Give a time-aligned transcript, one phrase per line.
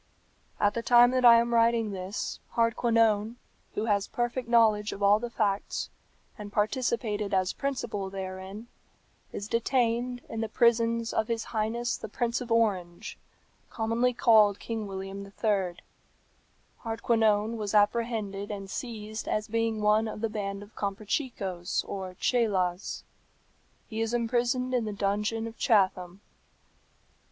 [0.59, 3.35] "At the time that I am writing this, Hardquanonne,
[3.75, 5.91] who has perfect knowledge of all the facts,
[6.39, 8.65] and participated as principal therein,
[9.31, 13.19] is detained in the prisons of his highness the Prince of Orange,
[13.69, 15.77] commonly called King William III.
[16.83, 23.03] Hardquanonne was apprehended and seized as being one of the band of Comprachicos or Cheylas.
[23.87, 26.21] He is imprisoned in the dungeon of Chatham.